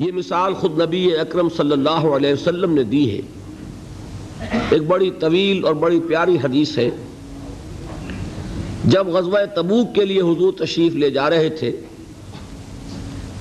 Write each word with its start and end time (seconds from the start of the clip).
یہ 0.00 0.12
مثال 0.12 0.54
خود 0.54 0.80
نبی 0.80 1.16
اکرم 1.16 1.48
صلی 1.56 1.72
اللہ 1.72 1.90
علیہ 1.90 2.32
وسلم 2.32 2.74
نے 2.74 2.82
دی 2.82 3.16
ہے۔ 3.16 3.20
ایک 4.70 4.82
بڑی 4.82 5.10
طویل 5.18 5.64
اور 5.64 5.74
بڑی 5.74 6.00
پیاری 6.00 6.36
حدیث 6.44 6.78
ہے۔ 6.78 6.90
جب 8.84 9.06
غزوہ 9.06 9.38
تبوک 9.56 9.94
کے 9.94 10.04
لیے 10.04 10.20
حضور 10.20 10.52
تشریف 10.52 10.94
لے 10.94 11.10
جا 11.10 11.30
رہے 11.30 11.48
تھے، 11.48 11.76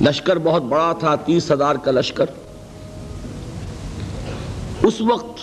لشکر 0.02 0.38
بہت 0.38 0.64
بڑا 0.64 0.94
تھا، 1.00 1.16
تیس 1.16 1.52
ہزار 1.52 1.76
کا 1.76 1.92
لشکر۔ 1.92 2.26
اس 4.84 5.02
وقت 5.02 5.40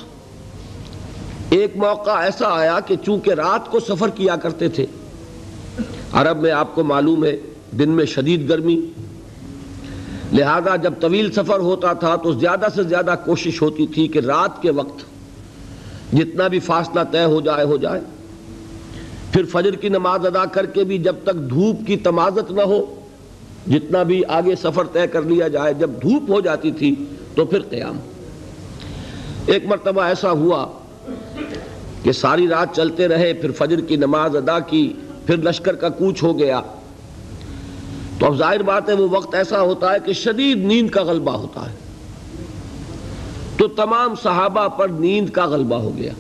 ایک 1.51 1.77
موقع 1.77 2.11
ایسا 2.11 2.47
آیا 2.49 2.81
کہ 2.81 2.97
چونکہ 3.05 3.31
رات 3.31 3.71
کو 3.71 3.81
سفر 3.81 4.09
کیا 4.09 4.37
کرتے 4.37 4.69
تھے، 4.69 4.87
عرب 6.13 6.41
میں 6.41 6.51
آپ 6.51 6.75
کو 6.75 6.85
معلوم 6.85 7.25
ہے، 7.25 7.37
دن 7.79 7.91
میں 7.91 8.05
شدید 8.05 8.49
گرمی۔ 8.49 8.81
لہذا 10.33 10.77
جب 10.77 10.95
طویل 11.01 11.33
سفر 11.33 11.61
ہوتا 11.61 11.93
تھا 11.93 12.17
تو 12.17 12.33
زیادہ 12.33 12.67
سے 12.75 12.83
زیادہ 12.83 13.15
کوشش 13.25 13.63
ہوتی 13.63 13.87
تھی 13.87 14.09
کہ 14.09 14.19
رات 14.19 14.63
کے 14.63 14.71
وقت 14.71 15.05
جتنا 16.13 16.49
بھی 16.49 16.59
فاصلہ 16.59 17.01
طے 17.11 17.25
ہو 17.25 17.41
جائے 17.41 17.65
ہو 17.65 17.77
جائے۔ 17.77 18.01
پھر 19.33 19.45
فجر 19.45 19.75
کی 19.75 19.89
نماز 19.89 20.27
ادا 20.27 20.45
کر 20.45 20.67
کے 20.67 20.85
بھی 20.85 20.99
جب 20.99 21.17
تک 21.23 21.51
دھوپ 21.51 21.87
کی 21.87 21.97
تمازت 21.97 22.53
نہ 22.53 22.63
ہو، 22.63 23.01
جتنا 23.67 24.03
بھی 24.03 24.23
آگے 24.29 24.55
سفر 24.55 24.85
طے 24.93 25.07
کر 25.07 25.23
لیا 25.23 25.49
جائے، 25.49 25.75
جب 25.75 25.91
دھوپ 26.03 26.31
ہو 26.31 26.41
جاتی 26.41 26.71
تھی 26.71 26.95
تو 27.35 27.45
پھر 27.45 27.63
قیام۔ 27.63 27.97
ایک 29.47 29.67
مرتبہ 29.67 30.03
ایسا 30.03 30.31
ہوا 30.31 30.67
کہ 32.03 32.13
ساری 32.13 32.49
رات 32.49 32.77
چلتے 32.77 33.09
رہے، 33.09 33.33
پھر 33.33 33.51
فجر 33.51 33.81
کی 33.81 33.97
نماز 33.97 34.37
ادا 34.37 34.59
کی، 34.59 34.93
پھر 35.27 35.37
لشکر 35.37 35.75
کا 35.75 35.89
کوچ 35.89 36.23
ہو 36.23 36.39
گیا۔ 36.39 36.61
تو 38.19 38.27
اب 38.27 38.37
ظاہر 38.37 38.63
بات 38.63 38.89
ہے 38.89 38.95
وہ 38.95 39.09
وقت 39.11 39.35
ایسا 39.35 39.61
ہوتا 39.61 39.93
ہے 39.93 39.97
کہ 40.05 40.13
شدید 40.13 40.65
نیند 40.65 40.91
کا 40.91 41.03
غلبہ 41.03 41.33
ہوتا 41.33 41.71
ہے۔ 41.71 41.75
تو 43.57 43.69
تمام 43.69 44.15
صحابہ 44.23 44.69
پر 44.69 44.89
نیند 44.89 45.31
کا 45.31 45.47
غلبہ 45.47 45.77
ہو 45.77 45.97
گیا۔ 45.97 46.13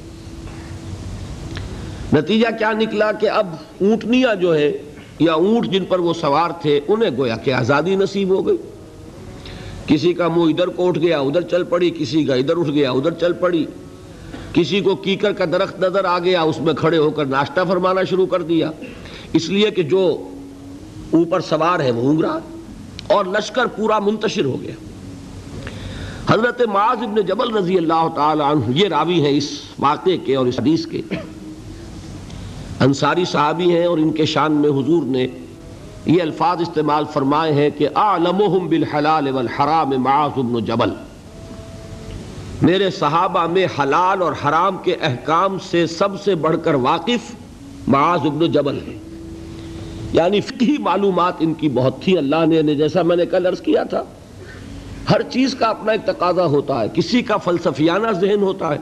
نتیجہ 2.12 2.46
کیا 2.58 2.72
نکلا 2.72 3.12
کہ 3.12 3.30
اب 3.30 3.46
اونٹنیاں 3.80 4.34
جو 4.34 4.54
ہے 4.54 4.78
یا 5.18 5.32
اونٹ 5.32 5.66
جن 5.66 5.84
پر 5.84 5.98
وہ 5.98 6.14
سوار 6.14 6.50
تھے، 6.62 6.80
انہیں 6.88 7.10
گویا 7.16 7.36
کہ 7.36 7.52
آزادی 7.52 7.96
نصیب 7.96 8.28
ہو 8.28 8.46
گئی۔ 8.46 8.56
کسی 9.86 10.12
کا 10.12 10.28
منہ 10.28 10.50
ادھر 10.50 10.66
کو 10.66 10.88
اٹھ 10.88 10.98
گیا، 10.98 11.18
ادھر 11.18 11.40
چل 11.40 11.64
پڑی، 11.64 11.90
کسی 11.90 12.24
کا 12.24 12.34
ادھر 12.34 12.56
اٹھ 12.56 12.70
گیا، 12.70 12.90
ادھر 12.90 13.10
چل 13.10 13.32
پڑی۔ 13.32 13.66
کسی 14.52 14.80
کو 14.80 14.94
کیکر 14.94 15.32
کا 15.32 15.44
درخت 15.44 15.80
نظر 15.80 16.04
آ 16.04 16.18
گیا، 16.18 16.42
اس 16.42 16.60
میں 16.60 16.74
کھڑے 16.74 16.98
ہو 16.98 17.10
کر 17.10 17.24
ناشتہ 17.24 17.60
فرمانا 17.68 18.02
شروع 18.02 18.26
کر 18.26 18.42
دیا۔ 18.42 18.70
اس 19.32 19.48
لیے 19.48 19.70
کہ 19.70 19.82
جو 19.82 20.28
اوپر 21.16 21.40
سوار 21.40 21.80
ہے 21.80 21.90
وہ 21.90 22.22
رہا 22.22 22.38
اور 23.06 23.24
لشکر 23.24 23.66
پورا 23.66 23.98
منتشر 23.98 24.44
ہو 24.44 24.60
گیا۔ 24.62 24.74
حضرت 26.30 26.60
معاذ 26.62 27.02
ابن 27.02 27.20
جبل 27.20 27.56
رضی 27.56 27.76
اللہ 27.76 28.08
تعالی 28.14 28.42
عنہ، 28.42 28.64
یہ 28.68 28.88
راوی 28.88 29.20
ہیں 29.20 29.36
اس 29.36 29.50
واقعے 29.78 30.16
کے 30.16 30.36
اور 30.36 30.46
اس 30.46 30.60
حدیث 30.60 30.86
کے۔ 30.86 31.02
انصاری 32.80 33.24
صحابی 33.24 33.70
ہیں 33.76 33.86
اور 33.86 33.98
ان 33.98 34.10
کے 34.12 34.26
شان 34.26 34.52
میں 34.52 34.70
حضور 34.70 35.02
نے 35.02 35.26
یہ 36.06 36.22
الفاظ 36.22 36.60
استعمال 36.60 37.04
فرمائے 37.12 37.52
ہیں 37.52 37.70
کہ 37.78 37.88
اعلمہم 37.94 38.68
بالحلال 38.68 39.28
والحرام 39.28 39.90
معاذ 39.90 40.38
ابن 40.38 40.64
جبل۔ 40.64 40.90
میرے 42.62 42.90
صحابہ 42.90 43.46
میں 43.46 43.66
حلال 43.78 44.22
اور 44.22 44.32
حرام 44.44 44.76
کے 44.84 44.94
احکام 44.94 45.58
سے 45.70 45.86
سب 45.86 46.08
سے 46.24 46.34
بڑھ 46.34 46.56
کر 46.64 46.74
واقف 46.74 47.34
معاذ 47.88 48.20
ابن 48.24 48.46
جبل 48.52 48.78
ہے 48.86 48.96
یعنی 50.16 50.40
فقہی 50.40 50.76
معلومات 50.78 51.34
ان 51.38 51.54
کی 51.54 51.68
بہت 51.68 52.02
تھی 52.02 52.18
اللہ 52.18 52.46
نے 52.46 52.74
جیسا 52.74 53.02
میں 53.02 53.16
نے 53.16 53.26
کل 53.26 53.46
عرض 53.46 53.60
کیا 53.60 53.82
تھا۔ 53.82 54.02
ہر 55.10 55.22
چیز 55.22 55.54
کا 55.54 55.66
اپنا 55.66 55.92
ایک 55.92 56.00
تقاضا 56.06 56.44
ہوتا 56.44 56.80
ہے، 56.80 56.86
کسی 56.94 57.22
کا 57.22 57.36
فلسفیانہ 57.36 58.12
ذہن 58.12 58.42
ہوتا 58.42 58.74
ہے، 58.74 58.78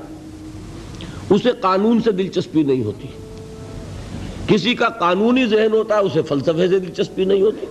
اسے 1.30 1.50
قانون 1.60 2.00
سے 2.00 2.10
دلچسپی 2.10 2.62
نہیں 2.62 2.84
ہوتی۔ 2.84 3.08
کسی 4.46 4.74
کا 4.74 4.89
قانونی 4.89 5.46
ذہن 5.46 5.72
ہوتا 5.72 5.95
ہے، 5.95 6.00
اسے 6.00 6.22
فلسفے 6.22 6.68
سے 6.68 6.78
دلچسپی 6.78 7.24
نہیں 7.24 7.42
ہوتی۔ 7.42 7.66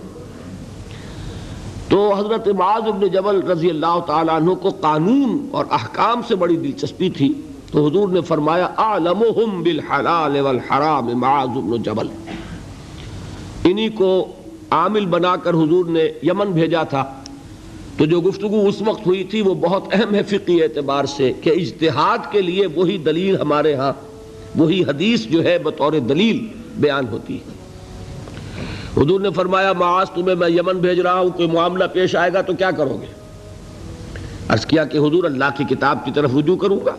تو 1.88 2.14
حضرت 2.14 2.48
معاذ 2.48 2.82
ابن 2.86 3.06
جبل 3.06 3.40
رضی 3.40 3.70
اللہ 3.70 4.00
تعالیٰ 4.06 4.34
عنہ 4.34 4.54
کو 4.54 4.70
قانون 4.70 5.48
اور 5.50 5.64
احکام 5.70 6.20
سے 6.28 6.34
بڑی 6.34 6.56
دلچسپی 6.56 7.10
تھی۔ 7.10 7.32
تو 7.72 7.86
حضور 7.86 8.08
نے 8.08 8.20
فرمایا، 8.20 8.64
اعلمہم 8.64 9.62
بالحلال 9.62 10.40
والحرام، 10.40 11.18
معاذ 11.18 11.48
ابن 11.48 11.82
جبل۔ 11.82 12.06
انہی 13.64 13.88
کو 13.88 14.32
عامل 14.70 15.06
بنا 15.06 15.36
کر 15.36 15.50
حضور 15.50 15.84
نے 15.84 16.08
یمن 16.22 16.52
بھیجا 16.52 16.82
تھا۔ 16.82 17.20
تو 17.98 18.06
جو 18.06 18.20
گفتگو 18.20 18.68
اس 18.68 18.82
وقت 18.86 19.06
ہوئی 19.06 19.24
تھی 19.24 19.40
وہ 19.40 19.54
بہت 19.54 19.84
اہم 19.92 20.14
ہے 20.14 20.22
فقی 20.22 20.62
اعتبار 20.62 21.04
سے 21.04 21.32
کہ 21.40 21.50
اجتہاد 21.50 22.18
کے 22.30 22.42
لیے 22.42 22.66
وہی 22.66 22.98
دلیل 22.98 23.36
ہمارے 23.36 23.74
ہاں 23.74 23.92
وہی 24.56 24.82
حدیث 24.82 25.26
جو 25.26 25.44
ہے 25.44 25.58
بطور 25.58 25.92
دلیل 25.92 26.46
بیان 26.76 27.08
ہوتی 27.08 27.36
ہے۔ 27.36 27.54
حضور 28.96 29.20
نے 29.20 29.30
فرمایا، 29.30 29.72
معاذ 29.72 30.10
تمہیں 30.10 30.34
میں 30.34 30.48
یمن 30.48 30.78
بھیج 30.78 31.00
رہا 31.00 31.20
ہوں، 31.20 31.30
کوئی 31.30 31.48
معاملہ 31.48 31.84
پیش 31.92 32.16
آئے 32.16 32.32
گا 32.32 32.40
تو 32.40 32.52
کیا 32.52 32.70
کرو 32.70 32.98
گے؟ 33.00 33.06
عرض 34.48 34.66
کیا 34.66 34.84
کہ 34.84 34.98
حضور 34.98 35.24
اللہ 35.24 35.44
کی 35.56 35.64
کتاب 35.64 36.04
کی 36.04 36.10
طرف 36.14 36.30
رجوع 36.36 36.56
کروں 36.56 36.80
گا؟ 36.86 36.96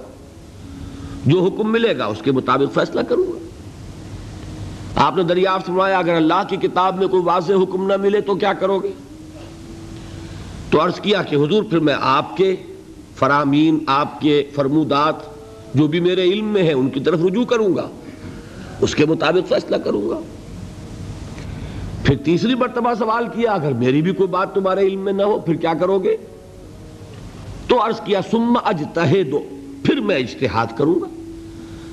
جو 1.25 1.43
حکم 1.43 1.71
ملے 1.71 1.97
گا 1.97 2.05
اس 2.05 2.21
کے 2.21 2.31
مطابق 2.31 2.73
فیصلہ 2.73 3.01
کروں 3.01 3.23
گا۔ 3.23 3.54
آپ 4.95 5.17
نے 5.17 5.23
دریافت 5.23 5.65
فرمایا، 5.65 5.97
اگر 5.97 6.13
اللہ 6.13 6.43
کی 6.49 6.55
کتاب 6.55 6.97
میں 6.97 7.07
کوئی 7.07 7.23
واضح 7.23 7.53
حکم 7.53 7.87
نہ 7.87 7.97
ملے 7.97 8.21
تو 8.21 8.35
کیا 8.35 8.53
کرو 8.53 8.79
گے؟ 8.79 8.91
تو 10.69 10.85
عرض 10.85 10.99
کیا 10.99 11.23
کہ 11.23 11.35
حضور، 11.35 11.63
پھر 11.63 11.79
میں 11.79 11.95
آپ 12.01 12.37
کے 12.37 12.55
فرامین، 13.15 13.79
آپ 13.87 14.21
کے 14.21 14.43
فرمودات 14.55 15.15
جو 15.75 15.87
بھی 15.87 15.99
میرے 15.99 16.23
علم 16.23 16.45
میں 16.45 16.63
ہیں، 16.63 16.73
ان 16.73 16.89
کی 16.89 16.99
طرف 16.99 17.19
رجوع 17.25 17.45
کروں 17.45 17.75
گا۔ 17.75 17.89
اس 18.81 18.95
کے 18.95 19.05
مطابق 19.05 19.49
فیصلہ 19.49 19.75
کروں 19.75 20.09
گا۔ 20.09 20.19
پھر 22.03 22.17
تیسری 22.17 22.55
مرتبہ 22.55 22.93
سوال 22.93 23.25
کیا، 23.25 23.51
اگر 23.51 23.71
میری 23.71 24.01
بھی 24.01 24.11
کوئی 24.11 24.29
بات 24.29 24.55
تمہارے 24.55 24.87
علم 24.87 24.99
میں 24.99 25.13
نہ 25.13 25.23
ہو، 25.23 25.39
پھر 25.39 25.53
کیا 25.53 25.73
کرو 25.73 25.99
گے؟ 25.99 26.17
تو 27.67 27.85
عرض 27.85 28.01
کیا 28.01 28.21
سم 28.31 28.57
دو 29.31 29.43
پھر 29.83 29.95
میں 29.95 30.15
اجتہاد 30.15 30.67
کروں 30.77 30.95
گا۔ 30.95 31.07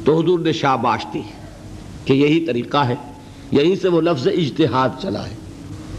تو 0.05 0.21
حضور 0.21 0.39
نے 0.39 0.53
شاباش 0.53 1.07
دی۔ 1.15 1.23
کہ 2.05 2.13
یہی 2.13 2.47
طریقہ 2.47 2.77
ہے، 2.77 2.95
یہیں 3.53 3.77
سے 3.83 3.89
وہ 3.89 4.01
لفظ 4.01 4.29
اجتہاد 4.29 4.89
چلا 5.03 5.31
ہے۔ 5.31 5.35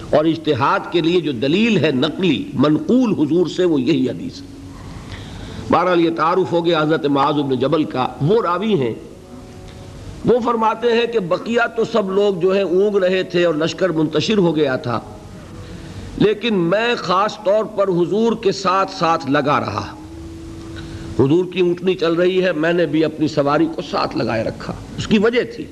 اور 0.09 0.25
اجتہاد 0.25 0.79
کے 0.91 1.01
لیے 1.01 1.21
جو 1.21 1.31
دلیل 1.31 1.85
ہے 1.85 1.91
نقلی، 1.91 2.51
منقول 2.53 3.13
حضور 3.13 3.47
سے 3.47 3.65
وہ 3.65 3.81
یہی 3.81 4.09
حدیث 4.09 4.41
ہے۔ 4.41 4.47
بہرحال 5.69 6.01
یہ 6.01 6.09
تعارف 6.15 6.51
ہو 6.51 6.65
گیا 6.65 6.81
حضرت 6.81 7.05
معاذ 7.05 7.35
بن 7.35 7.55
جبل 7.55 7.83
کا۔ 7.83 8.07
وہ 8.21 8.41
راوی 8.41 8.81
ہیں۔ 8.81 8.93
وہ 10.25 10.39
فرماتے 10.39 10.87
ہیں 10.87 11.05
کہ 11.05 11.19
بقیہ 11.19 11.59
تو 11.77 11.83
سب 11.91 12.11
لوگ 12.11 12.39
جو 12.39 12.53
ہیں 12.55 12.63
اونگ 12.63 12.95
رہے 12.95 13.23
تھے 13.23 13.45
اور 13.45 13.55
لشکر 13.55 13.89
منتشر 13.89 14.37
ہو 14.37 14.55
گیا 14.55 14.75
تھا۔ 14.75 14.99
لیکن 16.17 16.55
میں 16.55 16.95
خاص 16.97 17.37
طور 17.43 17.65
پر 17.65 17.87
حضور 17.87 18.33
کے 18.41 18.51
ساتھ 18.51 18.91
ساتھ 18.91 19.31
لگا 19.31 19.59
رہا۔ 19.59 19.95
حضور 21.19 21.45
کی 21.53 21.59
اونٹنی 21.59 21.95
چل 21.95 22.13
رہی 22.13 22.43
ہے، 22.43 22.51
میں 22.51 22.73
نے 22.73 22.85
بھی 22.85 23.05
اپنی 23.05 23.27
سواری 23.27 23.67
کو 23.75 23.81
ساتھ 23.91 24.17
لگائے 24.17 24.43
رکھا۔ 24.43 24.73
اس 24.97 25.07
کی 25.07 25.19
وجہ 25.19 25.43
تھی۔ 25.55 25.65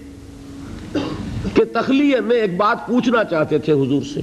کہ 1.53 1.63
تخلیہ 1.73 2.17
میں 2.17 2.35
ایک 2.35 2.57
بات 2.57 2.87
پوچھنا 2.87 3.23
چاہتے 3.23 3.57
تھے 3.57 3.73
حضور 3.73 4.01
سے۔ 4.13 4.19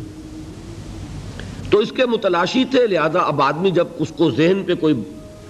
تو 1.70 1.78
اس 1.78 1.92
کے 1.92 2.06
متلاشی 2.06 2.64
تھے، 2.64 2.86
لہذا 2.86 3.18
اب 3.18 3.42
آدمی 3.42 3.70
جب 3.70 3.86
اس 3.98 4.12
کو 4.16 4.30
ذہن 4.30 4.62
پہ 4.66 4.74
کوئی 4.74 4.94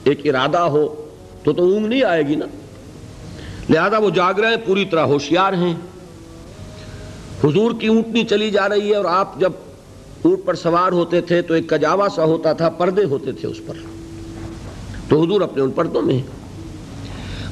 ایک 0.05 0.21
ارادہ 0.25 0.59
ہو، 0.59 1.11
تو 1.44 1.53
تو 1.53 1.62
اونگ 1.62 1.87
نہیں 1.87 2.03
آئے 2.03 2.28
گی 2.28 2.34
نا۔ 2.34 2.47
لہذا 3.71 3.99
وہ 3.99 4.11
جاگ 4.11 4.34
رہے 4.34 4.49
ہیں، 4.49 4.56
پوری 4.66 4.84
طرح 4.84 5.00
ہوشیار 5.00 5.53
ہیں۔ 5.53 5.75
حضور 7.44 7.71
کی 7.81 7.87
اونٹنی 7.87 8.25
چلی 8.25 8.50
جا 8.50 8.69
رہی 8.69 8.91
ہے 8.91 8.95
اور 8.95 9.05
آپ 9.05 9.41
جب 9.41 9.53
اونٹ 10.25 10.39
پر 10.45 10.55
سوار 10.55 10.93
ہوتے 10.93 11.21
تھے 11.21 11.43
تو 11.43 11.55
ایک 11.55 11.69
کجاوا 11.69 12.09
سا 12.15 12.25
ہوتا 12.25 12.53
تھا، 12.53 12.69
پردے 12.69 13.05
ہوتے 13.05 13.33
تھے 13.33 13.49
اس 13.49 13.60
پر۔ 13.66 13.75
تو 15.09 15.25
حضور 15.25 15.41
اپنے 15.41 15.63
ان 15.63 15.71
پردوں 15.71 16.03
میں 16.03 16.19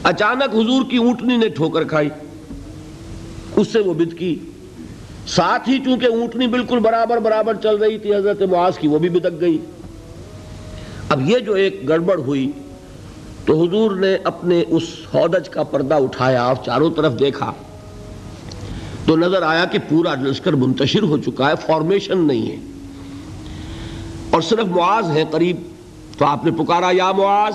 اچانک 0.02 0.55
حضور 0.55 0.90
کی 0.90 0.96
اونٹنی 0.96 1.37
نے 1.37 1.49
ٹھوکر 1.49 1.84
کھائی۔ 1.84 2.08
اس 3.56 3.69
سے 3.69 3.79
وہ 3.79 3.94
بد 3.94 4.19
کی۔ 4.19 4.38
ساتھ 5.26 5.69
ہی 5.69 5.79
چونکہ 5.79 6.06
اونٹنی 6.06 6.47
بالکل 6.47 6.79
برابر 6.79 7.19
برابر 7.19 7.55
چل 7.62 7.76
رہی 7.76 7.99
تھی 7.99 8.14
حضرت 8.14 8.43
معاذ 8.43 8.79
کی، 8.79 8.88
وہ 8.88 8.99
بھی 8.99 9.08
بدک 9.08 9.41
گئی۔ 9.41 9.58
اب 11.08 11.31
یہ 11.31 11.38
جو 11.38 11.53
ایک 11.53 11.88
گڑبڑ 11.88 12.19
ہوئی، 12.19 12.53
تو 13.44 13.62
حضور 13.62 13.97
نے 13.97 14.17
اپنے 14.25 14.64
اس 14.69 14.82
ہودج 15.14 15.49
کا 15.49 15.62
پردہ 15.62 15.94
اٹھایا، 15.94 16.44
اور 16.44 16.56
چاروں 16.64 16.91
طرف 16.91 17.19
دیکھا۔ 17.19 17.53
تو 19.06 19.17
نظر 19.17 19.43
آیا 19.43 19.64
کہ 19.64 19.79
پورا 19.88 20.14
لشکر 20.14 20.52
منتشر 20.52 21.02
ہو 21.02 21.19
چکا 21.19 21.50
ہے 21.50 21.55
فارمیشن 21.67 22.19
نہیں 22.19 22.50
ہے۔ 22.50 22.56
اور 24.31 24.41
صرف 24.41 24.67
معاذ 24.67 25.11
ہے 25.11 25.25
قریب۔ 25.31 25.56
تو 26.19 26.25
آپ 26.25 26.44
نے 26.44 26.50
پکارا، 26.50 26.91
یا 26.93 27.12
معاذ! 27.12 27.55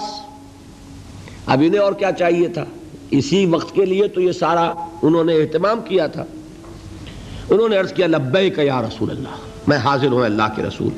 اب 1.45 1.61
انہیں 1.65 1.81
اور 1.81 1.93
کیا 1.93 2.11
چاہیے 2.11 2.47
تھا؟ 2.47 2.65
اسی 3.11 3.45
وقت 3.45 3.75
کے 3.75 3.85
لیے 3.85 4.07
تو 4.07 4.21
یہ 4.21 4.31
سارا 4.31 4.73
انہوں 5.01 5.23
نے 5.23 5.33
اہتمام 5.33 5.81
کیا 5.81 6.07
تھا۔ 6.07 6.25
انہوں 7.49 7.69
نے 7.69 7.77
عرض 7.77 7.93
کیا، 7.93 8.07
لبیک 8.07 8.59
یا 8.59 8.81
رسول 8.81 9.09
اللہ، 9.09 9.35
میں 9.67 9.77
حاضر 9.77 10.07
ہوں 10.07 10.25
اللہ 10.25 10.43
کے 10.55 10.63
رسول۔ 10.63 10.89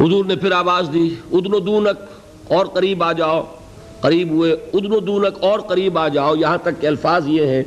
حضور 0.00 0.24
نے 0.24 0.36
پھر 0.36 0.52
آواز 0.52 0.88
دی 0.92 1.14
ادن 1.32 1.54
و 1.54 1.58
دونک 1.58 2.12
اور 2.52 2.66
قریب 2.66 3.02
آ 3.02 3.12
جاؤ۔ 3.12 3.42
قریب 4.00 4.30
ہوئے 4.30 4.52
ادن 4.52 4.92
و 4.92 5.00
دونک 5.00 5.44
اور 5.44 5.58
قریب 5.58 5.98
آ 5.98 6.08
جاؤ۔ 6.08 6.34
یہاں 6.36 6.58
تک 6.62 6.80
کہ 6.80 6.86
الفاظ 6.86 7.28
یہ 7.28 7.46
ہیں 7.46 7.62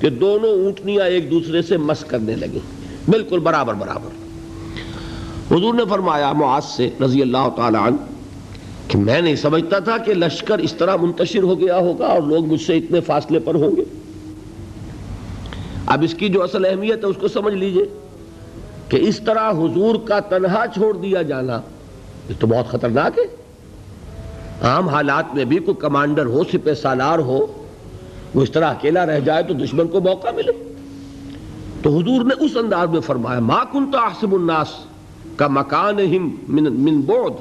کہ 0.00 0.10
دونوں 0.10 0.50
اونٹنیاں 0.50 1.04
ایک 1.04 1.30
دوسرے 1.30 1.62
سے 1.62 1.76
مس 1.76 2.04
کرنے 2.04 2.36
لگیں۔ 2.36 2.58
بالکل 3.10 3.38
برابر 3.38 3.74
برابر۔ 3.74 4.10
حضور 5.54 5.74
نے 5.74 5.82
فرمایا، 5.90 6.32
معاذ 6.32 6.64
سے 6.64 6.90
رضی 7.04 7.22
اللہ 7.22 7.48
تعالیٰ 7.56 7.82
عنہ، 7.82 7.96
کہ 8.88 8.98
میں 8.98 9.20
نہیں 9.20 9.36
سمجھتا 9.36 9.78
تھا 9.78 9.98
کہ 9.98 10.14
لشکر 10.14 10.58
اس 10.58 10.72
طرح 10.72 10.96
منتشر 10.96 11.42
ہو 11.42 11.60
گیا 11.60 11.76
ہوگا 11.76 12.06
اور 12.06 12.22
لوگ 12.22 12.46
مجھ 12.46 12.62
سے 12.62 12.78
اتنے 12.78 13.00
فاصلے 13.00 13.38
پر 13.38 13.54
ہوں 13.54 13.76
گے۔ 13.76 13.99
اب 15.90 16.02
اس 16.02 16.14
کی 16.14 16.28
جو 16.28 16.42
اصل 16.42 16.64
اہمیت 16.64 17.04
ہے 17.04 17.08
اس 17.08 17.16
کو 17.20 17.28
سمجھ 17.28 17.54
لیجیے 17.54 17.84
کہ 18.88 18.96
اس 18.96 19.20
طرح 19.20 19.50
حضور 19.50 19.94
کا 20.04 20.20
تنہا 20.20 20.64
چھوڑ 20.74 20.96
دیا 20.96 21.22
جانا 21.22 21.60
یہ 22.28 22.34
تو 22.40 22.46
بہت 22.46 22.68
خطرناک 22.68 23.18
ہے۔ 23.18 23.24
عام 24.62 24.88
حالات 24.88 25.34
میں 25.34 25.44
بھی 25.44 25.58
کوئی 25.58 25.76
کمانڈر 25.80 26.26
ہو 26.26 26.44
سپہ 26.44 26.74
سالار 26.74 27.18
ہو 27.18 27.46
وہ 28.34 28.42
اس 28.42 28.50
طرح 28.50 28.66
اکیلا 28.66 29.06
رہ 29.06 29.20
جائے 29.20 29.42
تو 29.42 29.54
دشمن 29.54 29.88
کو 29.88 30.00
موقع 30.00 30.28
ملے۔ 30.36 30.52
تو 31.82 31.98
حضور 31.98 32.24
نے 32.24 32.44
اس 32.44 32.56
انداز 32.56 32.88
میں 32.88 33.00
فرمایا 33.00 33.40
ما 33.40 33.64
کنت 33.72 33.94
احسب 33.94 34.34
الناس 34.34 34.68
کا 35.36 35.46
مکان 35.48 35.96
من, 36.48 36.72
من 36.72 37.00
بود 37.00 37.32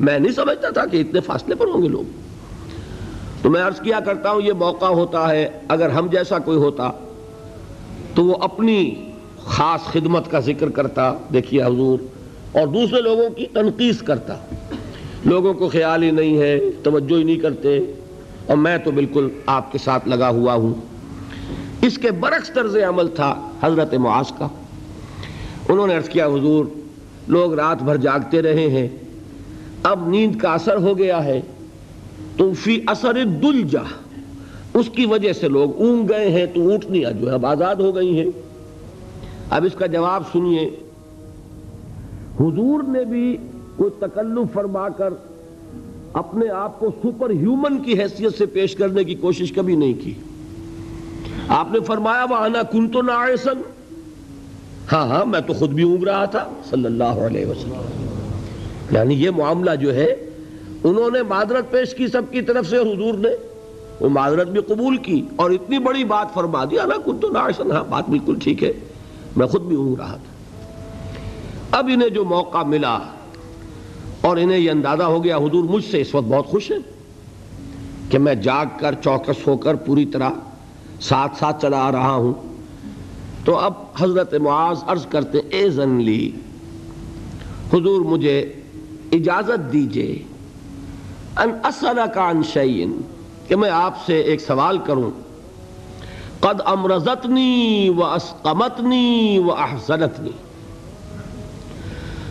میں 0.00 0.18
نہیں 0.18 0.32
سمجھتا 0.32 0.70
تھا 0.70 0.86
کہ 0.86 1.00
اتنے 1.00 1.20
فاصلے 1.20 1.54
پر 1.54 1.66
ہوں 1.66 1.82
گے 1.82 1.88
لوگ۔ 1.88 2.04
تو 3.42 3.50
میں 3.50 3.62
عرض 3.62 3.80
کیا 3.80 4.00
کرتا 4.00 4.30
ہوں 4.30 4.40
یہ 4.42 4.52
موقع 4.52 4.84
ہوتا 4.84 5.28
ہے 5.28 5.48
اگر 5.68 5.88
ہم 5.88 6.06
جیسا 6.06 6.38
کوئی 6.38 6.58
ہوتا۔ 6.58 6.90
تو 8.20 8.24
وہ 8.24 8.34
اپنی 8.40 8.94
خاص 9.38 9.80
خدمت 9.80 10.30
کا 10.30 10.40
ذکر 10.40 10.68
کرتا، 10.68 11.14
دیکھیے 11.32 11.62
حضور، 11.62 11.98
اور 12.52 12.66
دوسرے 12.66 13.00
لوگوں 13.00 13.30
کی 13.30 13.46
تنقید 13.46 13.96
کرتا۔ 13.96 14.36
لوگوں 15.24 15.54
کو 15.54 15.68
خیال 15.68 16.02
ہی 16.02 16.10
نہیں 16.10 16.38
ہے، 16.38 16.58
توجہ 16.82 17.18
ہی 17.18 17.22
نہیں 17.22 17.36
کرتے، 17.36 17.78
اور 18.46 18.56
میں 18.56 18.78
تو 18.78 18.90
بالکل 18.90 19.28
آپ 19.46 19.72
کے 19.72 19.78
ساتھ 19.78 20.08
لگا 20.08 20.28
ہوا 20.28 20.54
ہوں۔ 20.54 20.74
اس 21.82 21.98
کے 21.98 22.10
برعکس 22.10 22.50
طرز 22.54 22.76
عمل 22.76 23.08
تھا 23.08 23.50
حضرت 23.62 23.94
معاذ 23.94 24.32
کا۔ 24.38 24.48
انہوں 25.68 25.86
نے 25.86 25.96
عرض 25.96 26.08
کیا، 26.08 26.26
حضور، 26.26 26.64
لوگ 27.28 27.54
رات 27.54 27.82
بھر 27.82 27.96
جاگتے 27.96 28.42
رہے 28.42 28.68
ہیں، 28.68 28.88
اب 29.82 30.08
نیند 30.08 30.36
کا 30.36 30.52
اثر 30.52 30.76
ہو 30.76 30.98
گیا 30.98 31.24
ہے۔ 31.24 31.40
تو 32.36 32.52
فی 32.52 32.80
اثر 32.86 33.24
دلجا 33.24 33.82
اس 34.74 34.90
کی 34.90 35.06
وجہ 35.06 35.32
سے 35.32 35.48
لوگ 35.48 35.82
اونگ 35.82 36.08
گئے 36.08 36.30
ہیں، 36.30 36.46
تو 36.46 36.68
اونٹنیاں 36.68 37.10
جو 37.10 37.28
ہے 37.28 37.32
اب 37.32 37.46
آزاد 37.46 37.74
ہو 37.74 37.94
گئی 37.94 38.18
ہیں۔ 38.18 38.30
اب 39.50 39.64
اس 39.64 39.72
کا 39.74 39.86
جواب 39.86 40.22
سنیے۔ 40.32 40.70
حضور 42.40 42.82
نے 42.88 43.04
بھی 43.04 43.36
کوئی 43.76 43.90
تکلف 43.98 44.54
فرما 44.54 44.88
کر 44.88 45.14
اپنے 46.12 46.48
آپ 46.48 46.80
کو 46.80 46.90
سپر 47.02 47.30
ہیومن 47.30 47.82
کی 47.82 48.00
حیثیت 48.00 48.38
سے 48.38 48.46
پیش 48.46 48.76
کرنے 48.76 49.04
کی 49.04 49.14
کوشش 49.14 49.52
کبھی 49.52 49.76
نہیں 49.76 49.94
کی۔ 50.04 50.14
آپ 51.48 51.72
نے 51.72 51.80
فرمایا 51.80 52.24
وہ 52.30 52.34
آنا 52.34 52.62
کن 52.62 52.88
تو 52.88 53.02
نہ 53.02 53.12
آئے 53.12 53.36
سن 53.36 53.62
ہاں 54.92 55.06
ہاں 55.06 55.26
میں 55.26 55.40
تو 55.40 55.52
خود 55.52 55.70
بھی 55.70 55.82
اونگ 55.82 56.04
رہا 56.04 56.24
تھا، 56.24 56.48
صلی 56.70 56.84
اللہ 56.84 57.04
علیہ 57.04 57.46
وسلم۔ 57.46 58.06
یعنی 58.90 59.14
یہ 59.14 59.30
معاملہ 59.30 59.70
جو 59.80 59.94
ہے، 59.94 60.16
انہوں 60.84 61.10
نے 61.10 61.22
معذرت 61.22 61.70
پیش 61.70 61.94
کی 61.94 62.06
سب 62.06 62.22
کی 62.30 62.42
طرف 62.42 62.66
سے، 62.70 62.76
حضور 62.76 63.14
نے۔ 63.14 63.49
وہ 64.00 64.08
معذرت 64.08 64.48
بھی 64.48 64.60
قبول 64.66 64.96
کی 64.96 65.20
اور 65.36 65.50
اتنی 65.50 65.78
بڑی 65.78 66.04
بات 66.04 66.34
فرما 66.34 66.64
دیا 66.64 66.84
نا 66.86 66.94
کن 67.04 67.18
تو 67.18 67.28
نہ 67.28 67.38
آئے 67.38 67.52
سن 67.56 67.70
ہاں 67.72 67.84
بات 67.88 68.08
بالکل 68.08 68.38
ٹھیک 68.42 68.62
ہے، 68.64 68.72
میں 69.36 69.46
خود 69.46 69.62
بھی 69.62 69.76
اونگ 69.76 69.94
رہا 69.94 70.16
تھا۔ 70.16 71.78
اب 71.78 71.90
انہیں 71.92 72.08
جو 72.08 72.24
موقع 72.24 72.62
ملا 72.66 72.98
اور 74.20 74.36
انہیں 74.36 74.58
یہ 74.58 74.70
اندازہ 74.70 75.02
ہو 75.02 75.22
گیا، 75.24 75.36
حضور 75.36 75.64
مجھ 75.64 75.84
سے 75.84 76.00
اس 76.00 76.14
وقت 76.14 76.26
بہت 76.28 76.46
خوش 76.46 76.70
ہے 76.70 76.76
کہ 78.10 78.18
میں 78.18 78.34
جاگ 78.34 78.78
کر، 78.80 78.94
چوکس 79.04 79.46
ہو 79.46 79.56
کر، 79.56 79.74
پوری 79.74 80.04
طرح 80.06 80.30
ساتھ 81.00 81.36
ساتھ 81.38 81.62
چلا 81.62 81.82
آ 81.88 81.92
رہا 81.92 82.14
ہوں۔ 82.14 82.32
تو 83.44 83.56
اب 83.58 83.74
حضرت 84.00 84.34
معاذ 84.42 84.82
عرض 84.86 85.06
کرتے 85.06 85.38
اے 85.50 85.68
زن 85.70 86.00
لی 86.02 86.30
حضور 87.72 88.00
مجھے 88.00 88.38
اجازت 89.12 89.72
دیجیے، 89.72 90.12
ان 91.36 91.50
اسلک 91.64 92.18
عن 92.18 92.42
کہ 93.50 93.56
میں 93.56 93.70
آپ 93.70 93.94
سے 94.06 94.20
ایک 94.20 94.40
سوال 94.40 94.78
کروں۔ 94.78 95.10
قد 96.40 96.60
امرزتنی 96.64 97.88
و 97.96 98.04
اسقمتنی 98.04 99.38
و 99.46 99.52
احسنتنی 99.52 100.30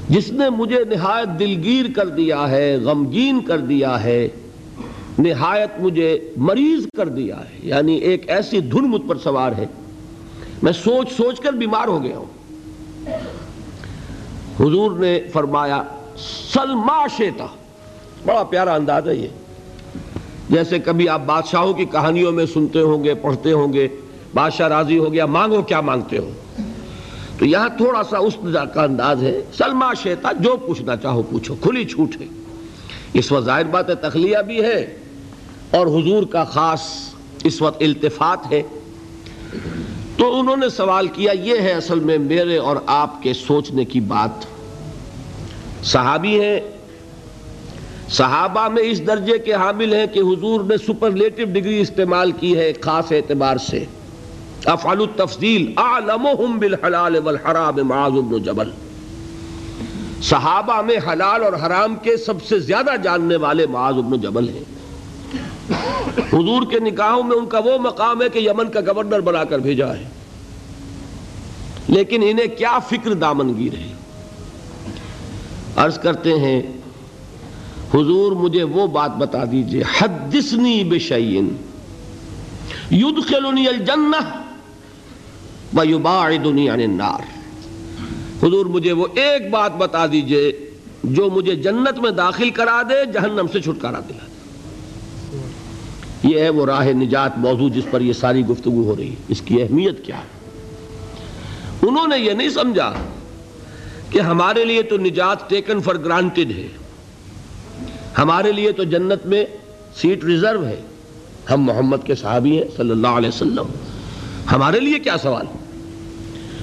جس 0.09 0.31
نے 0.31 0.49
مجھے 0.49 0.83
نہایت 0.83 1.39
دلگیر 1.39 1.85
کر 1.95 2.07
دیا 2.07 2.49
ہے، 2.49 2.77
غمگین 2.83 3.41
کر 3.41 3.57
دیا 3.57 4.03
ہے، 4.03 4.27
نہایت 5.19 5.69
مجھے 5.79 6.19
مریض 6.37 6.85
کر 6.97 7.07
دیا 7.07 7.35
ہے 7.35 7.59
یعنی 7.63 7.95
ایک 7.95 8.29
ایسی 8.29 8.61
دھن 8.61 8.89
مجھ 8.89 9.07
پر 9.07 9.17
سوار 9.17 9.51
ہے۔ 9.51 9.65
میں 10.63 10.71
سوچ 10.71 11.11
سوچ 11.11 11.39
کر 11.39 11.53
بیمار 11.53 11.87
ہو 11.87 12.03
گیا 12.03 12.17
ہوں۔ 12.17 12.29
حضور 14.59 14.91
نے 14.91 15.19
فرمایا، 15.33 15.83
سلما 16.53 17.07
شیتا 17.17 17.45
بڑا 18.25 18.43
پیارا 18.43 18.75
انداز 18.75 19.07
ہے 19.07 19.15
یہ۔ 19.15 19.27
جیسے 20.49 20.79
کبھی 20.79 21.09
آپ 21.09 21.21
بادشاہوں 21.25 21.73
کی 21.73 21.85
کہانیوں 21.85 22.31
میں 22.31 22.45
سنتے 22.45 22.81
ہوں 22.81 23.03
گے، 23.03 23.13
پڑھتے 23.13 23.51
ہوں 23.51 23.73
گے، 23.73 23.87
بادشاہ 24.33 24.67
راضی 24.67 24.97
ہو 24.97 25.13
گیا، 25.13 25.25
مانگو 25.25 25.61
کیا 25.61 25.81
مانگتے 25.81 26.17
ہو؟ 26.17 26.31
تو 27.37 27.45
یہاں 27.45 27.69
تھوڑا 27.77 28.03
سا 28.03 28.17
اس 28.17 28.37
کا 28.73 28.83
انداز 28.83 29.23
ہے 29.23 29.41
سلما 29.57 29.93
شیتا 29.93 30.31
جو 30.31 30.57
پوچھنا 30.57 30.95
چاہو 30.95 31.23
پوچھو، 31.23 31.55
کھلی 31.55 31.85
چھوٹ 31.85 32.21
ہے۔ 32.21 32.25
اس 33.13 33.31
وقت 33.31 33.45
ظاہر 33.45 33.63
بات 33.63 33.89
ہے، 33.89 33.95
تخلیہ 33.95 34.37
بھی 34.47 34.61
ہے 34.61 34.97
اور 35.71 35.87
حضور 35.87 36.23
کا 36.23 36.43
خاص 36.43 36.81
اس 37.43 37.61
وقت 37.61 37.83
التفات 37.83 38.51
ہے۔ 38.51 38.61
تو 40.17 40.39
انہوں 40.39 40.57
نے 40.57 40.69
سوال 40.69 41.07
کیا، 41.07 41.31
یہ 41.31 41.57
ہے 41.57 41.71
اصل 41.71 41.99
میں 41.99 42.17
میرے 42.17 42.57
اور 42.57 42.75
آپ 42.85 43.23
کے 43.23 43.33
سوچنے 43.33 43.85
کی 43.85 43.99
بات۔ 43.99 44.45
صحابی 45.83 46.41
ہیں 46.41 46.59
صحابہ 48.11 48.69
میں 48.69 48.83
اس 48.83 49.07
درجے 49.07 49.37
کے 49.37 49.53
حامل 49.53 49.93
ہیں 49.93 50.07
کہ 50.07 50.19
حضور 50.19 50.61
نے 50.63 50.77
سپرلیٹو 50.77 51.43
ڈگری 51.43 51.81
استعمال 51.81 52.31
کی 52.31 52.57
ہے 52.57 52.73
خاص 52.81 53.11
اعتبار 53.11 53.57
سے۔ 53.57 53.85
افعل 54.65 55.01
التفضیل 55.01 55.73
اعلمہم 55.77 56.57
بالحلال 56.57 57.15
والحرام 57.23 57.87
معاذ 57.87 58.11
بن 58.11 58.43
جبل۔ 58.43 58.71
صحابہ 60.23 60.81
میں 60.81 60.95
حلال 61.11 61.43
اور 61.43 61.53
حرام 61.53 61.95
کے 61.95 62.17
سب 62.17 62.33
سے 62.43 62.59
زیادہ 62.59 62.91
جاننے 63.03 63.35
والے 63.35 63.65
معاذ 63.67 63.93
بن 63.93 64.19
جبل 64.19 64.49
ہیں۔ 64.49 64.63
حضور 66.33 66.71
کے 66.71 66.79
نکاحوں 66.79 67.23
میں 67.23 67.37
ان 67.37 67.45
کا 67.45 67.59
وہ 67.59 67.77
مقام 67.77 68.21
ہے 68.21 68.29
کہ 68.29 68.39
یمن 68.39 68.69
کا 68.69 68.79
گورنر 68.79 69.19
بنا 69.19 69.43
کر 69.43 69.59
بھیجا 69.59 69.97
ہے۔ 69.97 70.03
لیکن 71.87 72.21
انہیں 72.23 72.57
کیا 72.57 72.79
فکر 72.79 73.13
دامنگیر 73.13 73.73
ہے؟ 73.73 73.93
عرض 75.75 75.99
کرتے 75.99 76.33
ہیں 76.33 76.61
حضور 77.93 78.31
مجھے 78.31 78.63
وہ 78.63 78.87
بات 78.87 79.17
بتا 79.17 79.43
دیجیے، 79.51 79.83
حدثنی 80.01 80.83
بشیئن، 80.83 81.55
یدخلنی 82.91 83.67
الجنہ 83.67 84.41
ویباعدنی 85.73 86.69
عن 86.69 86.79
النار۔ 86.79 87.39
حضور 88.45 88.65
مجھے 88.65 88.91
وہ 88.91 89.07
ایک 89.15 89.49
بات 89.49 89.77
بتا 89.77 90.05
دیجیے 90.07 90.69
جو 91.03 91.29
مجھے 91.29 91.55
جنت 91.55 91.99
میں 91.99 92.11
داخل 92.11 92.49
کرا 92.49 92.81
دے، 92.81 93.11
جہنم 93.11 93.45
سے 93.53 93.61
چھٹکارا 93.61 93.99
دلا 93.99 94.25
دے۔ 94.25 94.29
یہ 96.23 96.39
ہے 96.39 96.49
وہ 96.49 96.65
راہ 96.65 96.85
نجات 96.85 97.37
موضوع 97.37 97.69
جس 97.69 97.83
پر 97.91 98.01
یہ 98.01 98.13
ساری 98.13 98.45
گفتگو 98.45 98.83
ہو 98.83 98.95
رہی 98.95 99.09
ہے۔ 99.09 99.15
اس 99.27 99.41
کی 99.41 99.61
اہمیت 99.61 100.05
کیا 100.05 100.17
ہے؟ 100.17 100.39
انہوں 101.81 102.07
نے 102.07 102.17
یہ 102.17 102.31
نہیں 102.31 102.49
سمجھا 102.49 102.93
کہ 104.09 104.19
ہمارے 104.19 104.65
لیے 104.65 104.81
تو 104.81 104.97
نجات 104.97 105.49
ٹیکن 105.49 105.81
فار 105.81 105.95
گرانٹڈ 105.95 106.51
ہے۔ 106.57 106.67
ہمارے 108.19 108.51
لیے 108.51 108.71
تو 108.71 108.83
جنت 108.83 109.25
میں 109.25 109.45
سیٹ 109.95 110.23
ریزرو 110.23 110.65
ہے۔ 110.65 110.81
ہم 111.51 111.61
محمد 111.61 111.97
کے 112.03 112.15
صحابی 112.15 112.57
ہیں 112.57 112.65
صلی 112.77 112.91
اللہ 112.91 113.07
علیہ 113.07 113.29
وسلم۔ 113.29 113.65
ہمارے 114.51 114.79
لیے 114.79 114.99
کیا 114.99 115.17
سوال 115.17 115.45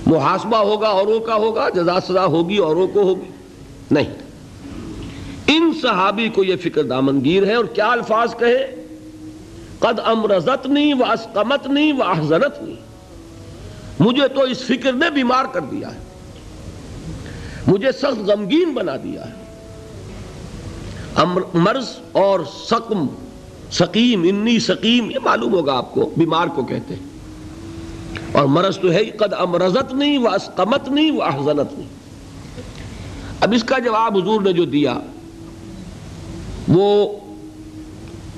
محاسبہ 0.07 0.57
ہوگا 0.57 0.89
اوروں 0.89 1.21
کا 1.21 1.35
ہوگا، 1.35 1.69
جزا 1.69 2.01
سزا 2.01 2.25
ہوگی 2.25 2.57
اوروں 2.57 2.89
کو 2.89 3.03
ہوگی؟ 3.03 3.31
نہیں۔ 3.91 4.15
ان 5.47 5.73
صحابی 5.83 6.29
کو 6.29 6.45
یہ 6.45 6.57
فکر 6.57 6.83
دامنگیر 6.83 7.47
ہے 7.47 7.55
اور 7.55 7.65
کیا 7.65 7.91
الفاظ 7.91 8.35
کہے؟ 8.39 8.87
قد 9.79 10.01
امرزتنی 10.05 10.93
و 10.93 11.05
اسقمتنی 11.05 11.93
و 11.93 12.03
احزنتنی۔ 12.03 12.75
مجھے 14.01 14.29
تو 14.29 14.41
اس 14.41 14.59
فکر 14.59 14.93
نے 14.93 15.11
بیمار 15.11 15.45
کر 15.53 15.61
دیا 15.61 15.95
ہے۔ 15.95 16.01
مجھے 17.67 17.93
سخت 17.93 18.31
غمگین 18.31 18.71
بنا 18.75 18.97
دیا 18.97 19.29
ہے۔ 19.29 19.46
مرض 21.55 21.89
اور 22.13 22.41
سقم، 22.65 23.07
سقیم، 23.71 24.23
انی 24.23 24.59
سقیم، 24.59 25.11
یہ 25.11 25.19
معلوم 25.25 25.53
ہوگا 25.53 25.77
آپ 25.77 25.95
کو، 25.95 26.11
بیمار 26.17 26.47
کو 26.47 26.65
کہتے 26.65 26.95
ہیں۔ 26.95 27.07
اور 28.33 28.45
مرض 28.45 28.79
تو 28.79 28.93
ہے 28.93 29.05
قد 29.05 29.33
امرزت 29.39 29.95
نہیں 29.95 30.19
و 30.19 30.29
اسقمت 30.29 30.89
نہیں 30.89 31.11
و 31.11 31.23
احزنت 31.23 31.79
نہیں 31.79 31.89
اب 33.41 33.53
اس 33.53 33.65
کا 33.65 33.79
جواب 33.79 34.17
حضور 34.17 34.41
نے 34.41 34.53
جو 34.53 34.65
دیا، 34.65 35.01
وہ 36.69 37.17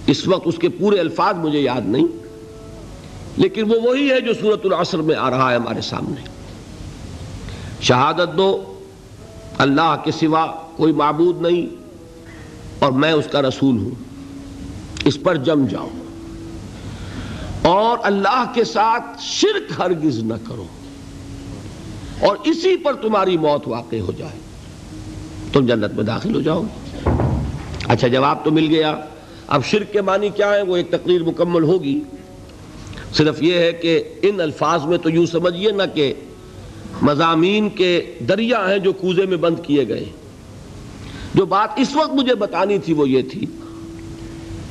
اس 0.06 0.28
وقت 0.28 0.42
اس 0.44 0.58
کے 0.58 0.68
پورے 0.68 1.00
الفاظ 1.00 1.36
مجھے 1.36 1.60
یاد 1.60 1.88
نہیں، 1.88 2.06
لیکن 3.36 3.72
وہ 3.72 3.80
وہی 3.82 4.10
ہے 4.10 4.20
جو 4.20 4.34
سورت 4.34 4.60
العصر 4.64 4.98
میں 4.98 5.14
آ 5.14 5.30
رہا 5.30 5.50
ہے 5.50 5.56
ہمارے 5.56 5.80
سامنے۔ 5.80 6.28
شہادت 7.80 8.36
دو، 8.36 8.78
اللہ 9.58 9.96
کے 10.04 10.10
سوا 10.10 10.46
کوئی 10.76 10.92
معبود 10.92 11.42
نہیں 11.42 11.77
اور 12.78 12.92
میں 12.92 13.12
اس 13.12 13.24
کا 13.32 13.42
رسول 13.42 13.78
ہوں۔ 13.78 13.90
اس 15.04 15.22
پر 15.22 15.36
جم 15.36 15.66
جاؤ۔ 15.66 15.88
اور 17.62 17.98
اللہ 18.02 18.52
کے 18.54 18.64
ساتھ 18.64 19.04
شرک 19.20 19.72
ہرگز 19.78 20.18
نہ 20.18 20.34
کرو۔ 20.48 20.64
اور 22.20 22.36
اسی 22.44 22.76
پر 22.76 22.94
تمہاری 22.94 23.36
موت 23.36 23.68
واقع 23.68 23.96
ہو 23.96 24.12
جائے۔ 24.18 24.38
تم 25.52 25.66
جنت 25.66 25.94
میں 25.94 26.04
داخل 26.04 26.34
ہو 26.34 26.40
جاؤ 26.40 26.62
اچھا 27.88 28.08
جواب 28.08 28.44
تو 28.44 28.50
مل 28.50 28.66
گیا۔ 28.70 28.96
اب 29.46 29.64
شرک 29.64 29.92
کے 29.92 30.00
معنی 30.00 30.28
کیا 30.28 30.54
ہے 30.54 30.62
وہ 30.62 30.76
ایک 30.76 30.90
تقریر 30.90 31.22
مکمل 31.22 31.62
ہوگی۔ 31.62 32.00
صرف 33.14 33.42
یہ 33.42 33.54
ہے 33.54 33.72
کہ 33.72 34.02
ان 34.22 34.40
الفاظ 34.40 34.84
میں 34.84 34.98
تو 34.98 35.10
یوں 35.10 35.26
سمجھیے 35.26 35.70
نہ 35.70 35.82
کہ 35.94 36.14
مضامین 37.02 37.68
کے 37.68 38.14
دریا 38.28 38.70
ہیں 38.70 38.78
جو 38.78 38.92
کوزے 38.92 39.26
میں 39.26 39.36
بند 39.36 39.56
کیے 39.62 39.88
گئے۔ 39.88 40.04
جو 41.38 41.46
بات 41.46 41.68
اس 41.76 41.96
وقت 41.96 42.14
مجھے 42.14 42.34
بتانی 42.34 42.78
تھی 42.78 42.92
وہ 42.92 43.08
یہ 43.08 43.22
تھی۔ 43.22 43.46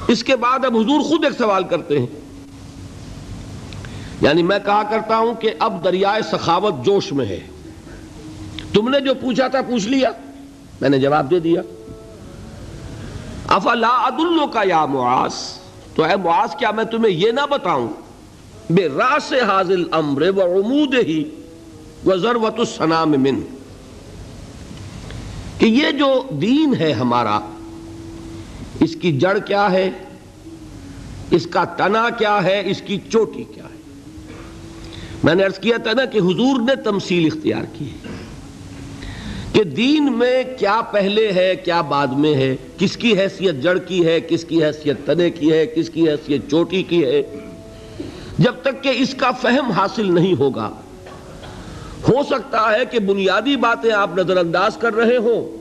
اس 0.07 0.24
کے 0.24 0.36
بعد 0.36 0.65
اب 0.65 0.77
حضور 0.77 1.01
خود 1.01 1.24
ایک 1.24 1.33
سوال 1.38 1.63
کرتے 1.63 2.00
ہیں۔ 2.00 2.07
یعنی 4.21 4.43
میں 4.43 4.59
کہا 4.65 4.83
کرتا 4.83 5.17
ہوں 5.17 5.33
کہ 5.33 5.51
اب 5.59 5.83
دریائے 5.83 6.21
سخاوت 6.21 6.74
جوش 6.86 7.13
میں 7.13 7.25
ہے۔ 7.25 7.39
تم 8.74 8.89
نے 8.89 9.00
جو 9.00 9.13
پوچھا 9.13 9.47
تھا 9.47 9.62
پوچھ 9.62 9.88
لیا۔ 9.88 10.12
میں 10.81 10.89
نے 10.89 11.00
جواب 11.00 11.31
دے 11.31 11.39
دیا۔ 11.39 11.62
افلا 13.47 14.07
عدلو 14.07 14.47
کا 14.47 14.62
یا 14.65 14.86
معاذ؟ 14.86 15.33
تو 15.95 16.03
اے 16.03 16.15
معاذ، 16.15 16.55
کیا 16.55 16.71
میں 16.71 16.83
تمہیں 16.83 17.13
یہ 17.13 17.31
نہ 17.31 17.45
بتاؤں؟ 17.50 17.88
بے 18.69 18.88
راس 18.88 19.33
حاضل 19.33 19.83
امر 19.91 20.21
و 20.21 20.41
عمود 20.41 20.95
ہی 21.07 21.24
و 22.05 22.17
ضرورت 22.17 22.59
السلام 22.59 23.12
من 23.12 23.41
کہ 25.59 25.65
یہ 25.65 25.91
جو 25.91 26.23
دین 26.41 26.75
ہے 26.75 26.91
ہمارا، 26.91 27.39
اس 28.79 28.95
کی 28.95 29.11
جڑ 29.17 29.37
کیا 29.37 29.71
ہے؟ 29.71 29.89
اس 31.31 31.47
کا 31.47 31.63
تنا 31.77 32.09
کیا 32.17 32.43
ہے؟ 32.43 32.61
اس 32.65 32.81
کی 32.85 32.97
چوٹی 33.09 33.43
کیا 33.53 33.63
ہے؟ 33.63 33.75
میں 35.23 35.35
نے 35.35 35.43
عرض 35.43 35.59
کیا 35.59 35.77
تھا 35.77 35.93
نا 35.93 36.05
کہ 36.05 36.17
حضور 36.17 36.59
نے 36.59 36.75
تمثیل 36.83 37.25
اختیار 37.25 37.63
کی 37.73 37.85
ہے 37.85 38.15
کہ 39.53 39.63
دین 39.63 40.11
میں 40.13 40.43
کیا 40.59 40.81
پہلے 40.91 41.31
ہے، 41.31 41.55
کیا 41.55 41.81
بعد 41.81 42.07
میں 42.07 42.33
ہے، 42.35 42.55
کس 42.77 42.97
کی 42.97 43.17
حیثیت 43.19 43.61
جڑ 43.63 43.77
کی 43.77 44.05
ہے، 44.05 44.19
کس 44.19 44.45
کی 44.45 44.63
حیثیت 44.63 45.05
تنے 45.05 45.29
کی 45.29 45.51
ہے، 45.51 45.65
کس 45.65 45.89
کی 45.89 46.09
حیثیت 46.09 46.49
چوٹی 46.51 46.83
کی 46.83 47.03
ہے؟ 47.05 47.21
جب 48.39 48.53
تک 48.61 48.83
کہ 48.83 48.89
اس 48.89 49.15
کا 49.15 49.31
فہم 49.31 49.71
حاصل 49.71 50.13
نہیں 50.13 50.33
ہوگا 50.39 50.69
ہو 52.03 52.23
سکتا 52.23 52.71
ہے 52.71 52.85
کہ 52.91 52.99
بنیادی 52.99 53.55
باتیں 53.55 53.91
آپ 53.91 54.17
نظر 54.17 54.37
انداز 54.37 54.77
کر 54.77 54.93
رہے 54.93 55.17
ہوں 55.17 55.57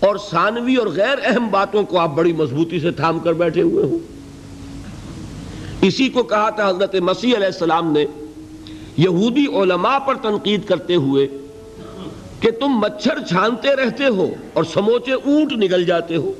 اور 0.00 0.16
ثانوی 0.30 0.74
اور 0.76 0.86
غیر 0.86 1.18
اہم 1.24 1.48
باتوں 1.50 1.82
کو 1.82 1.98
آپ 1.98 2.10
بڑی 2.14 2.32
مضبوطی 2.32 2.80
سے 2.80 2.90
تھام 2.90 3.18
کر 3.18 3.32
بیٹھے 3.32 3.62
ہوئے 3.62 3.84
ہوں۔ 3.84 3.98
اسی 5.82 6.08
کو 6.08 6.22
کہا 6.22 6.50
تھا 6.50 6.68
حضرت 6.68 6.94
مسیح 6.94 7.36
علیہ 7.36 7.46
السلام 7.46 7.92
نے، 7.92 8.04
یہودی 8.96 9.46
علماء 9.46 9.98
پر 9.98 10.14
تنقید 10.14 10.64
کرتے 10.66 10.94
ہوئے 10.94 11.26
کہ 12.40 12.50
تم 12.50 12.78
مچھر 12.78 13.18
چھانتے 13.28 13.76
رہتے 13.76 14.06
ہو 14.06 14.26
اور 14.52 14.64
سموچے 14.64 15.12
اونٹ 15.12 15.52
نگل 15.52 15.84
جاتے 15.84 16.16
ہو۔ 16.16 16.32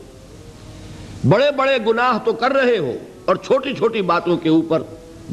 بڑے 1.29 1.51
بڑے 1.57 1.77
گناہ 1.87 2.19
تو 2.25 2.33
کر 2.33 2.53
رہے 2.53 2.79
ہو 2.79 2.93
اور 3.25 3.37
چھوٹی 3.37 3.75
چھوٹی 3.75 4.03
باتوں 4.03 4.37
کے 4.37 4.49
اوپر 4.49 4.83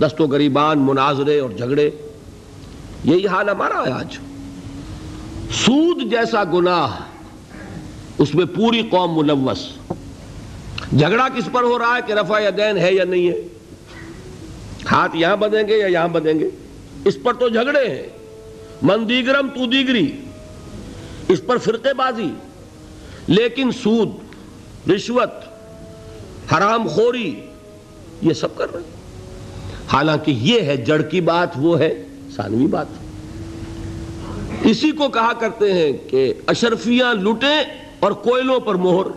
دست 0.01 0.21
و 0.21 0.27
گریبان، 0.27 0.79
مناظرے 0.79 1.39
اور 1.39 1.49
جھگڑے 1.49 1.89
یہی 3.03 3.27
حال 3.27 3.49
ہمارا 3.49 3.87
ہے 3.87 3.91
آج۔ 3.91 4.17
سود 5.51 6.11
جیسا 6.11 6.43
گناہ، 6.43 6.87
اس 8.17 8.35
میں 8.35 8.45
پوری 8.45 8.81
قوم 8.81 9.17
ملوث۔ 9.17 9.59
جھگڑا 10.97 11.27
کس 11.29 11.49
پر 11.51 11.63
ہو 11.63 11.79
رہا 11.79 11.95
ہے 11.95 12.01
کہ 12.07 12.13
رفع 12.13 12.39
دین 12.57 12.77
ہے 12.77 12.93
یا 12.93 13.03
نہیں 13.03 13.29
ہے؟ 13.29 13.41
ہاتھ 14.91 15.15
یہاں 15.17 15.35
بدیں 15.35 15.67
گے 15.67 15.77
یا 15.77 15.87
یہاں 15.87 16.07
بدیں 16.07 16.39
گے؟ 16.39 16.49
اس 17.05 17.17
پر 17.23 17.33
تو 17.33 17.49
جھگڑے 17.49 17.89
ہیں۔ 17.89 18.07
من 18.81 19.09
دیگرم 19.09 19.47
تو 19.47 19.65
دیگری۔ 19.65 20.11
اس 21.27 21.41
پر 21.45 21.57
فرقے 21.57 21.93
بازی۔ 21.93 22.31
لیکن 23.27 23.71
سود، 23.83 24.09
رشوت، 24.89 25.31
حرام 26.53 26.87
خوری، 26.87 27.41
یہ 28.21 28.33
سب 28.33 28.55
کر 28.55 28.73
رہے 28.73 28.81
حالانکہ 29.93 30.31
یہ 30.31 30.61
ہے، 30.61 30.77
جڑ 30.77 31.01
کی 31.01 31.21
بات 31.21 31.49
وہ 31.55 31.79
ہے۔ 31.79 32.03
ثانوی 32.41 32.67
بات 32.67 32.85
اسی 34.63 34.91
کو 34.91 35.09
کہا 35.09 35.33
کرتے 35.33 35.73
ہیں 35.73 36.09
کہ 36.09 36.33
اشرفیاں 36.47 37.13
لٹیں 37.13 37.63
اور 37.99 38.11
کوئلوں 38.11 38.59
پر 38.59 38.75
مہر۔ 38.75 39.07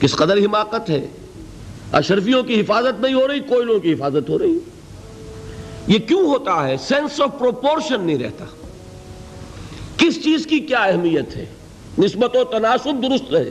کس 0.00 0.12
قدر 0.12 0.36
حماقت 0.36 0.90
ہے۔ 0.90 1.06
اشرفیوں 1.92 2.42
کی 2.42 2.60
حفاظت 2.60 3.00
نہیں 3.00 3.14
ہو 3.14 3.28
رہی، 3.28 3.40
کوئلوں 3.40 3.80
کی 3.80 3.92
حفاظت 3.92 4.30
ہو 4.30 4.38
رہی۔ 4.38 4.58
یہ 5.86 5.98
کیوں 5.98 6.26
ہوتا 6.26 6.68
ہے؟ 6.68 6.76
سینس 6.76 7.20
آف 7.20 7.38
پروپورشن 7.38 8.00
نہیں 8.00 8.18
رہتا۔ 8.18 8.44
کس 9.96 10.24
چیز 10.24 10.46
کی 10.46 10.58
کیا 10.58 10.78
اہمیت 10.78 11.36
ہے؟ 11.36 11.46
نسبت 11.98 12.36
و 12.36 12.44
تناسب 12.44 13.02
درست 13.02 13.34
ہے 13.34 13.50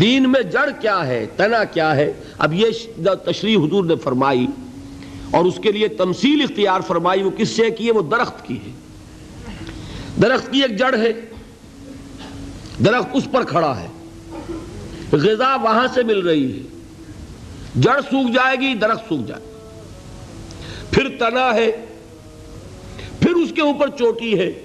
دین 0.00 0.32
میں 0.32 0.42
جڑ 0.42 0.70
کیا 0.80 1.06
ہے، 1.06 1.26
تنا 1.36 1.64
کیا 1.64 1.96
ہے۔ 1.96 2.12
اب 2.38 2.54
یہ 2.54 2.66
تشریح 3.26 3.56
حضور 3.56 3.84
نے 3.84 3.96
فرمائی۔ 3.96 4.46
اور 5.34 5.44
اس 5.44 5.60
کے 5.62 5.72
لیے 5.72 5.88
تمثیل 5.88 6.42
اختیار 6.42 6.80
فرمائی 6.80 7.22
وہ 7.22 7.30
کس 7.30 7.48
سے 7.48 7.70
کی 7.70 7.86
ہے؟ 7.86 7.92
وہ 7.92 8.02
درخت 8.02 8.46
کی 8.46 8.56
ہے۔ 8.56 8.70
درخت 10.22 10.52
کی 10.52 10.62
ایک 10.62 10.78
جڑ 10.78 10.96
ہے۔ 10.96 11.12
درخت 12.84 13.08
اس 13.12 13.28
پر 13.32 13.44
کھڑا 13.44 13.80
ہے۔ 13.80 13.86
غذا 15.12 15.56
وہاں 15.56 15.86
سے 15.94 16.02
مل 16.02 16.18
رہی 16.18 16.58
ہے۔ 16.58 16.62
جڑ 17.80 18.00
سوکھ 18.00 18.32
جائے 18.32 18.56
گی، 18.60 18.74
درخت 18.74 19.08
سوکھ 19.08 19.28
جائے 19.28 19.42
پھر 20.90 21.08
تنا 21.18 21.54
ہے۔ 21.54 21.84
پھر 23.20 23.30
اس 23.30 23.52
کے 23.54 23.62
اوپر 23.62 23.88
چوٹی 23.88 24.38
ہے۔ 24.38 24.64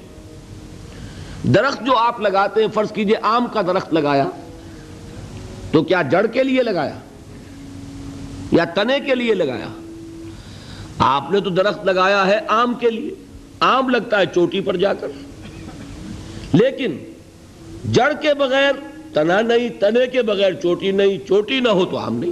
درخت 1.43 1.85
جو 1.85 1.97
آپ 1.97 2.21
لگاتے 2.21 2.61
ہیں، 2.61 2.67
فرض 2.73 2.91
کیجیے 2.91 3.15
آم 3.21 3.47
کا 3.53 3.61
درخت 3.61 3.93
لگایا، 3.93 4.25
تو 5.71 5.83
کیا 5.83 6.01
جڑ 6.01 6.25
کے 6.25 6.43
لیے 6.43 6.63
لگایا؟ 6.63 6.99
یا 8.51 8.65
تنے 8.65 8.99
کے 8.99 9.15
لیے 9.15 9.33
لگایا؟ 9.33 9.78
آپ 10.99 11.31
نے 11.31 11.39
تو 11.39 11.49
درخت 11.49 11.85
لگایا 11.85 12.27
ہے 12.27 12.39
آم 12.47 12.73
کے 12.73 12.89
لیے۔ 12.89 13.09
آم 13.59 13.89
لگتا 13.89 14.19
ہے 14.19 14.25
چوٹی 14.25 14.61
پر 14.61 14.75
جا 14.75 14.93
کر۔ 14.93 15.07
لیکن 16.53 16.97
جڑ 17.91 18.13
کے 18.21 18.33
بغیر، 18.33 18.71
تنا 19.13 19.41
نہیں، 19.41 19.69
تنے 19.79 20.07
کے 20.07 20.21
بغیر 20.21 20.53
چوٹی 20.53 20.91
نہیں، 20.91 21.27
چوٹی 21.27 21.59
نہ 21.59 21.69
ہو 21.69 21.85
تو 21.85 21.97
آم 21.97 22.15
نہیں۔ 22.15 22.31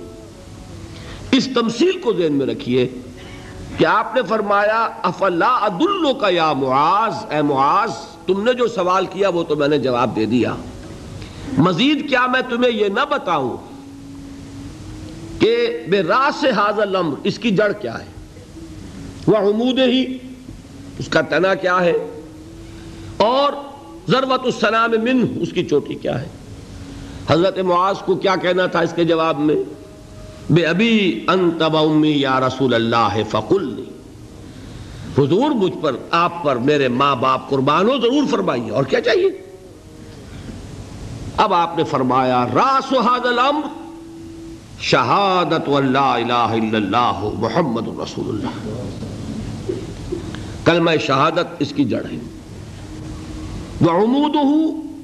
اس 1.32 1.50
تمثیل 1.56 2.00
کو 2.00 2.14
ذہن 2.14 2.34
میں 2.34 2.46
رکھیے 2.46 2.90
کہ 3.78 3.86
آپ 3.86 4.16
نے 4.16 4.22
فرمایا، 4.30 4.90
افلا 5.04 5.58
عدلو 5.62 6.14
کا 6.14 6.30
یا 6.30 6.54
معاذ؟ 6.54 7.14
اے 7.30 7.42
معاذ، 7.42 7.92
تم 8.26 8.44
نے 8.44 8.54
جو 8.54 8.68
سوال 8.68 9.06
کیا 9.06 9.30
وہ 9.30 9.44
تو 9.44 9.56
میں 9.56 9.68
نے 9.68 9.78
جواب 9.78 10.16
دے 10.16 10.26
دیا۔ 10.26 10.56
مزید 11.58 12.10
کیا 12.10 12.28
میں 12.28 12.42
تمہیں 12.50 12.72
یہ 12.72 12.88
نہ 12.88 13.06
بتاؤں 13.10 13.58
کہ 15.40 15.84
بے 15.90 16.04
راس 16.04 16.36
سے 16.36 16.50
حاضر 16.50 16.86
لمر 16.86 17.16
اس 17.24 17.40
کی 17.40 17.52
جڑ 17.52 17.72
کیا 17.72 18.00
ہے؟ 18.00 18.17
وہ 19.28 19.38
عمود 19.38 19.80
ہی۔ 19.80 20.18
اس 21.00 21.08
کا 21.08 21.22
تنا 21.22 21.54
کیا 21.54 21.82
ہے؟ 21.82 21.94
اور 23.18 23.54
ضرورت 24.08 24.42
السلام 24.44 24.92
من 25.04 25.38
اس 25.42 25.52
کی 25.52 25.66
چوٹی 25.66 25.96
کیا 25.96 26.22
ہے؟ 26.22 26.28
حضرت 27.30 27.60
معاذ 27.60 27.98
کو 27.98 28.16
کیا 28.16 28.36
کہنا 28.36 28.66
تھا 28.66 28.80
اس 28.80 28.94
کے 28.96 29.04
جواب 29.04 29.40
میں؟ 29.40 29.56
بے 30.50 30.66
ابھی 30.66 31.26
انت 31.28 31.62
امی 31.62 32.22
یا 32.22 32.40
رسول 32.40 32.74
اللہ 32.74 33.18
فقل 33.30 33.84
حضور 35.18 35.52
مجھ 35.52 35.78
پر، 35.82 35.96
آپ 36.12 36.44
پر 36.44 36.56
میرے 36.56 36.88
ماں 36.88 37.16
باپ 37.16 37.50
قربانو 37.50 37.98
ضرور 37.98 38.24
فرمائیے، 38.30 38.70
اور 38.72 38.84
کیا 38.84 39.02
چاہیے؟ 39.02 39.30
اب 41.38 41.54
آپ 41.54 41.78
نے 41.78 41.84
فرمایا، 41.84 42.46
راس 42.54 42.94
الامر، 43.24 43.68
شہادت 44.82 45.70
اللہ 45.70 45.98
الہ 45.98 46.34
الا 46.34 46.78
اللہ 46.78 47.30
محمد 47.34 47.88
رسول 47.88 48.30
اللہ۔ 48.30 48.87
کلمہ 50.68 50.92
شہادت 51.06 51.56
اس 51.60 51.74
کی 51.76 51.84
جڑ 51.84 52.06
ہے۔ 52.12 52.18
وہ 53.82 53.92
عمود 53.92 54.36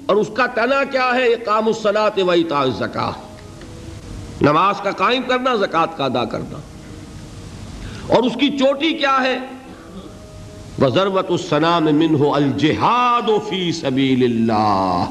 اور 0.05 0.15
اس 0.15 0.27
کا 0.33 0.45
تنا 0.45 0.83
کیا 0.83 1.11
ہے؟ 1.15 1.25
اقام 1.25 1.67
الصلاۃ 1.67 2.21
و 2.21 2.31
اطاع 2.31 2.65
زکا 2.65 3.11
نماز 4.41 4.75
کا 4.83 4.91
قائم 4.91 5.21
کرنا 5.27 5.55
زکوٰۃ 5.55 5.97
کا 5.97 6.05
ادا 6.05 6.25
کرنا۔ 6.25 6.57
اور 8.07 8.23
اس 8.23 8.33
کی 8.39 8.57
چوٹی 8.57 8.93
کیا 8.93 9.17
ہے؟ 9.23 9.39
وزروت 10.81 11.31
السلام 11.31 11.83
منہ 11.83 12.31
الجہاد 12.33 13.49
فی 13.49 13.71
سبیل 13.71 14.23
اللہ 14.23 15.05